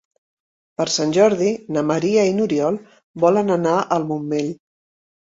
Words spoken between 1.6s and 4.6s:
na Maria i n'Oriol volen anar al Montmell.